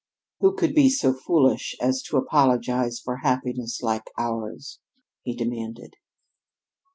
"Who 0.39 0.55
could 0.55 0.73
be 0.73 0.89
so 0.89 1.13
foolish 1.13 1.75
as 1.79 2.01
to 2.07 2.17
apologize 2.17 2.99
for 2.99 3.17
happiness 3.17 3.83
like 3.83 4.09
ours?" 4.17 4.79
he 5.21 5.35
demanded. 5.35 5.93